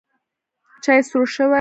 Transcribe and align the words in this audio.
چای 0.83 0.99
سوړ 1.09 1.23
شوی 1.33 1.49